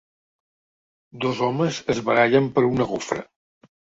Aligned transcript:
Dos 1.25 1.41
homes 1.49 1.81
es 1.95 2.01
barallen 2.09 2.49
per 2.57 2.65
una 2.73 2.89
gofra. 2.95 3.21